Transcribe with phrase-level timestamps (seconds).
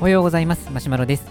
[0.00, 0.70] おはようございます。
[0.70, 1.26] マシュマロです。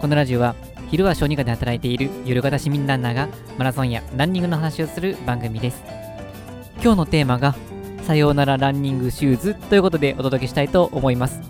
[0.00, 0.54] このラジオは
[0.90, 3.28] 昼は小児科で働いている夜型市民ランナーが
[3.58, 5.82] マラソンやランニングの話をする番組です。
[6.82, 7.54] 今日のテーマが
[8.02, 11.40] さようならランニングシューズということでお届けしたいと思います。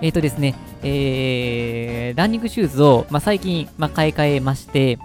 [0.00, 4.98] えっ、ー、とですね、えー、ランニングシューズを、まあ、最近、まあ、買い替えまして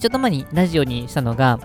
[0.00, 1.60] ちょっと前にラジオにしたのが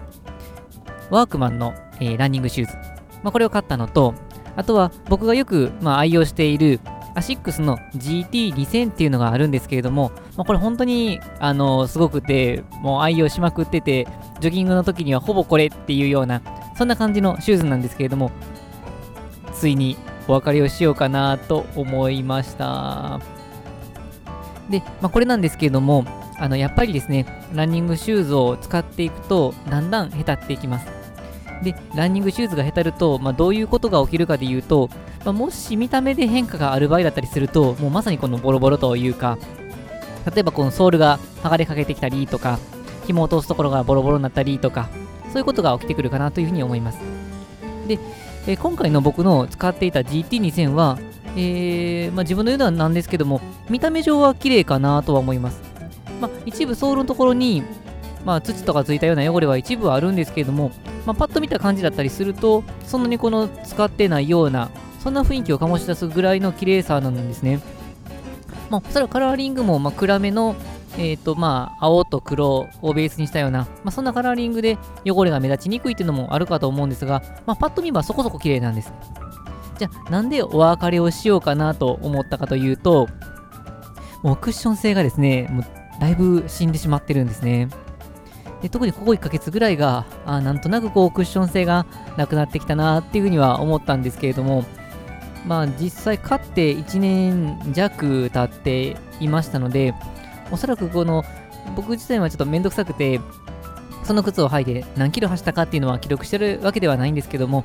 [1.09, 2.89] ワークマンの、えー、ランニングシューズ、
[3.24, 4.14] まあ、これを買ったのと
[4.56, 6.80] あとは僕がよく、まあ、愛用している
[7.16, 14.08] アシックスの GT2000 っていうのがあるんですけれども、まあ、これ本当にあのすごくて、もう愛用しまくってて、
[14.40, 16.41] ジョギングの時にはほぼこれっていうような、
[16.77, 18.32] そんな感じのシューズなんですけれども、
[19.54, 23.20] ついにお別れをしようかなと思いました。
[24.70, 26.05] で、まあ、これなんですけれども、
[26.38, 30.98] あのやっぱりですね、ランニングシューズを使っていくと、だんだん下手っていきます。
[31.63, 34.90] で、ランニングシューズがへたると、まあ、どういうことが起きるかでいうと、
[35.26, 39.38] まあ、もし見た目で変化がある場合だったりすると、もうまさにこのボロボロというか、
[40.34, 42.60] 例えばこのソールが剥がれかけてきたりとか、
[43.07, 44.90] 紐を通すところがボロボロになったりとか、
[45.32, 46.99] そういうことが起きてくるかなというふうに思います。
[47.87, 47.99] で、
[48.48, 50.98] えー、今回の僕の使っていた GT2000 は、
[51.35, 55.62] えー、まあ、自分の言うのはなんですけども、見た目上は綺麗かなとは思います。
[56.21, 57.63] まあ、一部ソールのところに、
[58.26, 60.71] まあ、土とかついたような汚れは一部はあるんですけれども、
[61.10, 64.69] まあ、パッと見た感じだったりすると、そんなにこの使ってないような、
[65.00, 67.62] そんな雰囲気を醸し出すぐらいの綺麗さなんですね。
[68.69, 70.56] まあ、それはカラーリングも、ま、暗めの、
[71.00, 78.94] え、ー、と、まあ、青と黒をベースにしたような、まあ、そんなカラーリングで汚れが目立ちにくいっていうのもあるかと思うんですが、まあ、パッと見はそこそこ綺麗なんです。
[79.80, 83.07] じゃあ、なんでお別れをしようかなと思ったかというと、
[84.22, 85.66] もうクッション性がですね、もう
[86.00, 87.69] だいぶ死んでしまってるんですね。
[88.62, 91.85] で特にここ1ヶ月ぐらいがあなんとなくこうクッション性が
[92.18, 94.66] なくなってきたなっていうふうには思ったんですけれども
[95.46, 99.94] まあ実際勝って1年弱経っていましたので
[100.52, 101.24] おそらくこの
[101.75, 103.22] 僕自体はちょっとめんどくさくて
[104.03, 107.64] その靴を履いて何キロ走ったかっていうのは記録してるわけではないんですけども、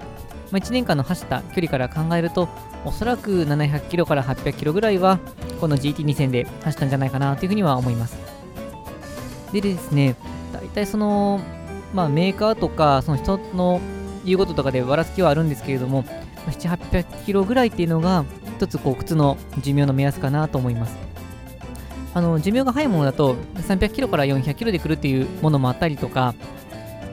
[0.50, 2.49] まあ、1年間の走った距離から考えると
[2.84, 5.19] おそらく700キロから800キロぐらいは
[5.61, 8.19] この GT2000 で走ったんじゃないかなというふうには思います。
[9.53, 10.16] でですね
[10.75, 11.41] 大体その、
[11.93, 13.81] まあ、メーカーとかその人の
[14.25, 16.03] 言うこととかでばらつきはあるんですけれども、
[16.49, 18.25] 7、800キロぐらいっていうのが、
[18.57, 20.97] 一つこう靴の寿命の目安かなと思います。
[22.12, 26.35] あの寿命が早いものだと300キロから400キロで来るっていうものもあったりとか、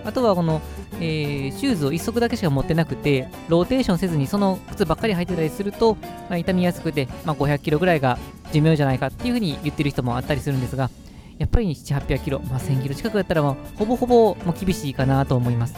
[0.06, 0.60] あとはこの、
[0.96, 5.98] えー、シューズを1足だけしか持ってなくて、ローテーションせずにその靴ばっかり履いてたりすると、
[6.30, 8.18] まあ、傷みやすくて、まあ、500キロぐらいが
[8.52, 10.90] 寿命じゃないかっていうふうに言ってる人もあったりするんですが、
[11.38, 15.76] やっぱり7、800キロ、まあ、1000キロ近くだったらもうほぼほぼもう厳しいかなと思います。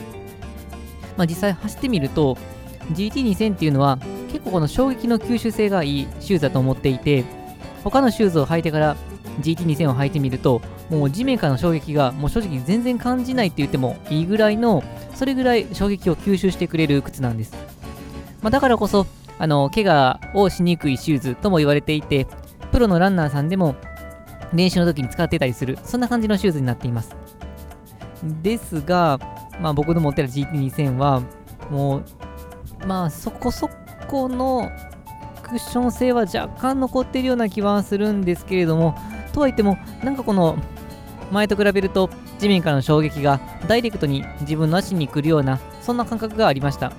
[1.18, 2.38] まあ、実際走ってみると、
[2.94, 3.98] GT2000 っていうのは
[4.32, 7.24] 結構この衝撃の吸収性がいいシューズだと思っていて、
[7.84, 8.96] 他のシューズを履いてから
[9.42, 14.84] GT2000 を履いてみると、もう地面からの衝撃がもう正直全然感じないって言ってもいいぐらいの、
[15.16, 17.54] それぐらい衝撃を吸収してくれる靴なんです。
[18.42, 19.06] まあ、だからこそ、
[19.40, 22.28] あの怪我をしにくいシューズとも言われていて、
[22.72, 23.76] プロのランナーさんでも
[24.54, 27.16] 練習の時に使ってたりする、そんな感じのシューズになっています。
[28.42, 29.20] ですが、
[29.60, 31.22] まあ、僕の持ってる GT2000 は、
[31.70, 33.70] もう、まあ、そこそ
[34.08, 34.70] この
[35.42, 38.96] クッション性は若干残ってるような気はするんですけれども、
[39.34, 40.58] とはいっても、なんかこの、
[41.32, 46.92] 前と比べると地面からの衝撃がダイレクトに自分の足に来るような、そんな感覚がありました。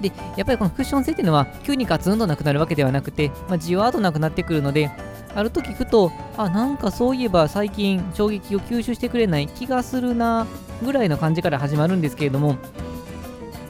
[0.00, 4.90] で、やっぱりこのクッション性っていうのは、急にガツンとなくなるわけではなくて、まあ、じわーっとなくなってくるので、
[5.34, 10.46] ある時ふと、あ、なんかそういえば最近衝撃を吸収してくれない気がするな、
[10.82, 12.56] ぐらいの感じから始まるんですけれども、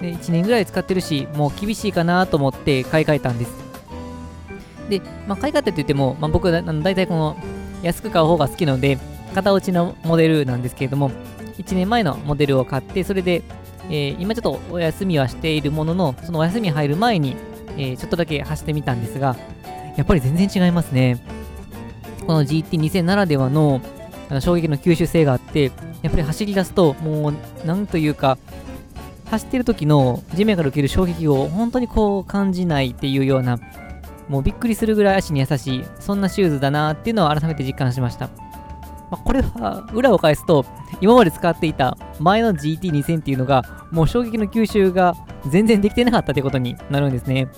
[0.00, 3.53] で1年ぐらい使ってるし、もう厳しいかなと思って買い替えたんです。
[4.88, 7.37] で、まあ、買い替えたって言っても、まあ、僕は大体この
[7.82, 8.98] 安く買う方が好きなので、
[9.34, 11.10] 型落ちのモデルなんですけれども、
[11.59, 13.42] 1年前のモデルを買って、それで、
[13.88, 17.36] えー、今ちょっとお休みはしているものの、そのお休み入る前に、
[17.77, 19.36] えー、ちょっとだけ走ってみたんですが、
[19.97, 21.18] やっぱり全然違いますね。
[22.30, 23.80] この GT2000 ならではの
[24.28, 25.72] あの衝撃の吸収性があって、
[26.03, 28.38] やっぱり走り出すと、もう、なんというか、
[29.28, 33.59] 走ってる時の地面から受ける衝撃を本当にこう感じないっていうような、
[34.28, 38.28] もうびっくりするぐらい足に優しい、そんなシューズだなっていうのを改めて実感しました。
[39.10, 40.65] まあ、これは裏を返すと、
[41.00, 45.16] 今まで使っていた前の GT2000 っていうのが、もう衝撃の吸収が
[45.48, 47.48] 全然できてなかったということになるんですね。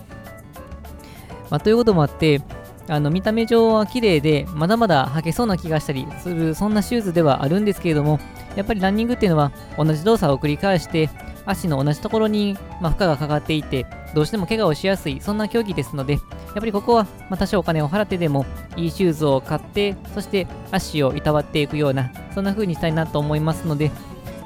[1.50, 2.40] まあ、ということもあって、
[2.88, 8.18] あの見た目上は綺麗で、まだまだ履けそうな気がしたりする、そんなシューズではあるんですけれども、
[8.56, 11.08] やっぱりランニングっていうのは同じ動作を繰り返して、
[11.44, 16.20] 足の同じところに、ま、負荷がかかっていて、どうしても怪我をしやすい、そんな競技ですので、やっ
[16.54, 18.46] ぱりここは、ま、多少お金を払ってでも、
[18.76, 23.90] いいシューズを買って、そして足をいたわっていくような、そんな風にしたいなと思いますので、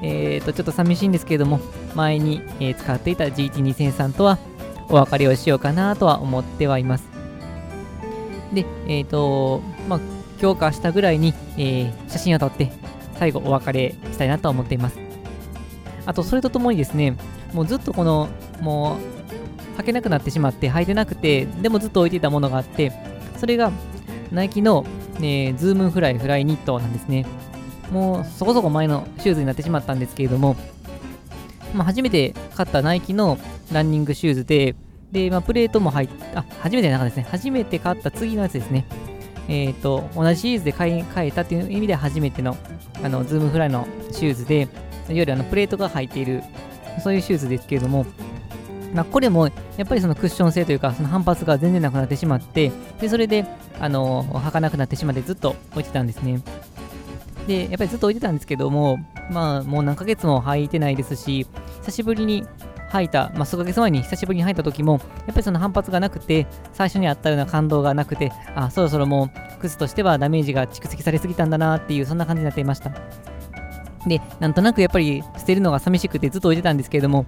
[0.03, 1.61] えー、とちょっと寂しいんですけれども、
[1.94, 4.39] 前に、え、使っていた GT2003 とは
[4.89, 7.16] お別れをしようかなとは思ってはいます。
[8.56, 10.00] で、えっ、ー、と、まあ、
[10.41, 12.73] 強化したぐらいに、えー、写真を撮って、
[13.19, 14.99] 最後お別れしたいなと思っています。
[16.06, 17.17] あと、それとともにですね、
[17.53, 18.29] もうずっとこの、
[18.61, 18.97] も
[19.76, 22.93] う、履けなくなってしまって履いてなくて、でもずっと置いていたものがあって、
[23.37, 23.70] それが、
[24.32, 24.85] ナイキの、
[25.20, 27.26] ね、ズームフライフライニットなんですね。
[27.91, 30.56] もうそこそこ前のシューズになってしまったんですけれども、
[31.73, 33.38] まあ、初めて買ったナイキの
[33.70, 34.75] ランニングシューズで、
[35.17, 37.27] で、まあ、プレートも入っあ、初めてなかですね。
[37.31, 38.85] 初めて買った次のやつですね。
[39.49, 42.55] えっ、ー、と、同じシリーズで買い替えたっていう意味で初めての、
[43.03, 44.69] あの、ズームフライのシューズで、いわ
[45.09, 46.43] ゆるあのプレートが入っている、
[47.03, 48.05] そういうシューズですけれども、
[48.93, 49.53] まあ、これもや
[49.85, 52.71] っぱりそのクッション性というか、その反発が全然なくなってしまって、
[53.01, 53.47] で、それで、
[53.81, 56.43] あの、履かなくなってしまってずっと置いてたんですね。
[57.47, 58.99] で、やっぱりずっと置いてたんですけども、
[59.31, 61.47] まあ、もう何ヶ月も履いてないですし、
[61.81, 62.45] 久しぶりに
[62.96, 72.90] 履いた、まあ、数ヶ月前に久しぶりに履いた時も、やっぱりその反発がなくて、最初にあったような感動がなくて、あ、そろそろもう靴としてはダメージが蓄積されすぎたんだなっていう、そんな感じになっていました。
[74.06, 77.26] で、なんとなくやっぱり捨てるのが寂しくてずっと置いてたんですけれども、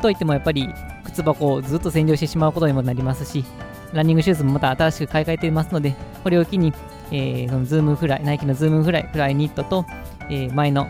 [0.00, 0.68] といってもやっぱり
[1.04, 3.44] 靴箱をずっと占領してしまうことにもなりますし、
[3.92, 6.72] ランニングシューズもまた新しく買い替えていますので、これを機に、
[7.10, 9.84] えー、そのズームフライ、ナイキのズームフライ、フライニットと、
[10.28, 10.86] えー、前の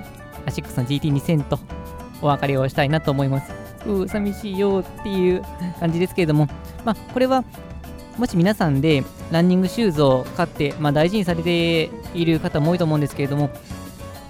[0.46, 1.58] アシックスの GT2000 と
[2.22, 3.59] お別れをしたいなと思います。
[3.86, 5.42] う寂しいよっていう
[5.78, 6.48] 感じですけれども、
[6.84, 7.44] まあ、これは、
[8.18, 13.50] もし皆さんでランニングシューズを買って、まあ、大事にされている方も多いと思うんですけれども、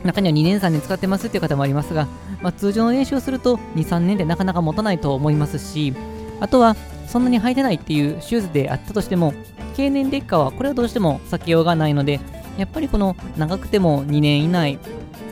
[0.04, 2.06] 中には2年3年使ってますっていう方もありますが、
[2.40, 5.92] まあ、通常の練習をすると2、3年でなかなか持たないと思いますし、
[6.40, 6.76] あとは
[7.06, 9.34] そんなに履いてないっていうシューズであったとしても、
[9.76, 12.20] 経年劣化はこれはどうしても避けようがないので、
[12.56, 14.78] やっぱりこの長くても2年以内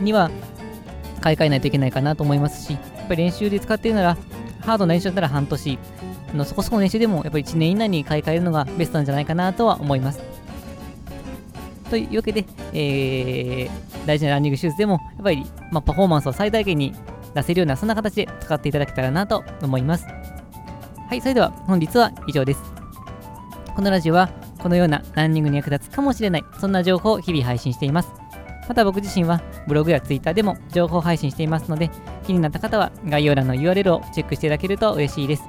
[0.01, 0.31] には
[1.21, 2.79] 買い替えないといけないかなと思いますし、
[3.09, 4.17] ぱり練習で使っているなら、
[4.61, 5.79] ハードな練習だったら半年、
[6.35, 10.21] のそこそこの練習でもやっぱり1年以内に買い替えるのがベストなんじゃないかなとは思います。
[11.91, 12.45] というわけで、
[12.75, 16.93] えー、大事なランニングシューズでも、やっぱり、まあ、パフォーマンスを最大限に
[17.35, 20.05] 出せるような、そんな形で使っていただけたらなと思います。
[20.05, 22.61] はい、それでは本日は以上です。
[23.75, 24.29] このラジオは、
[24.59, 28.18] このようなランニングに役立つかもしれない、そんな情報を日々配信しています。
[28.69, 31.91] また僕自身はブログやツイッターでも情報配信していますので、
[32.27, 35.43] 気になった方は概要欄の URL をチェックしていただけると嬉しいです。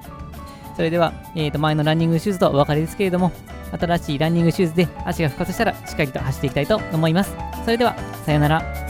[0.76, 3.34] それでは、えー、と前のランニングシューズとお別れですけれども、
[3.78, 7.36] 新しいランニングシューズで足が復活したらしっかりと走っていきたいと思います。
[7.66, 7.96] それでは、
[8.26, 8.89] さようなら。